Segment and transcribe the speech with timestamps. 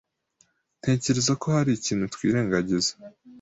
[0.79, 2.91] Ntekereza ko hari ikintu twirengagiza.